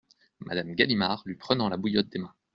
Madame 0.39 0.73
Galimard, 0.73 1.21
lui 1.27 1.35
prenant 1.35 1.69
la 1.69 1.77
bouillotte 1.77 2.07
des 2.09 2.17
mains. 2.17 2.33